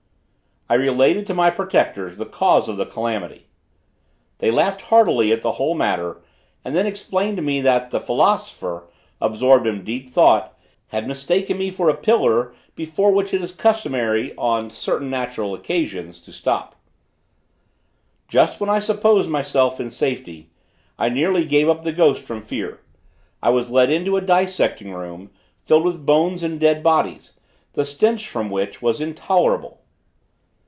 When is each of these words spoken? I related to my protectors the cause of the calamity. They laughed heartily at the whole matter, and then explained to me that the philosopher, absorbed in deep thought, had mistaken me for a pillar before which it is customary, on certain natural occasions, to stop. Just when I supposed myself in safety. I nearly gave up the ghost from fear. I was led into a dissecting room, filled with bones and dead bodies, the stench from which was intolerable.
I 0.69 0.75
related 0.75 1.27
to 1.27 1.33
my 1.33 1.51
protectors 1.51 2.15
the 2.15 2.25
cause 2.25 2.69
of 2.69 2.77
the 2.77 2.85
calamity. 2.85 3.47
They 4.37 4.49
laughed 4.51 4.83
heartily 4.83 5.33
at 5.33 5.41
the 5.41 5.51
whole 5.53 5.75
matter, 5.75 6.21
and 6.63 6.73
then 6.73 6.85
explained 6.87 7.35
to 7.35 7.43
me 7.43 7.59
that 7.59 7.91
the 7.91 7.99
philosopher, 7.99 8.87
absorbed 9.19 9.67
in 9.67 9.83
deep 9.83 10.07
thought, 10.09 10.57
had 10.87 11.09
mistaken 11.09 11.57
me 11.57 11.71
for 11.71 11.89
a 11.89 11.97
pillar 11.97 12.53
before 12.73 13.11
which 13.11 13.33
it 13.33 13.41
is 13.41 13.51
customary, 13.51 14.33
on 14.37 14.69
certain 14.69 15.09
natural 15.09 15.53
occasions, 15.53 16.21
to 16.21 16.31
stop. 16.31 16.75
Just 18.29 18.61
when 18.61 18.69
I 18.69 18.79
supposed 18.79 19.29
myself 19.29 19.77
in 19.77 19.89
safety. 19.89 20.51
I 20.97 21.09
nearly 21.09 21.43
gave 21.43 21.67
up 21.67 21.83
the 21.83 21.91
ghost 21.91 22.23
from 22.23 22.41
fear. 22.41 22.79
I 23.43 23.49
was 23.49 23.71
led 23.71 23.89
into 23.89 24.15
a 24.15 24.21
dissecting 24.21 24.93
room, 24.93 25.31
filled 25.61 25.83
with 25.83 26.05
bones 26.05 26.43
and 26.43 26.61
dead 26.61 26.81
bodies, 26.81 27.33
the 27.73 27.83
stench 27.83 28.29
from 28.29 28.49
which 28.49 28.81
was 28.81 29.01
intolerable. 29.01 29.79